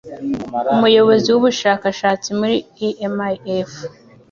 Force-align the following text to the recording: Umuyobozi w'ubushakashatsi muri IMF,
Umuyobozi 0.73 1.27
w'ubushakashatsi 1.33 2.29
muri 2.39 2.55
IMF, 3.05 3.73